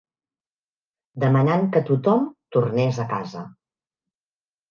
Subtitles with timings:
[1.23, 2.25] Demanant que tothom
[2.57, 3.43] tornés a casa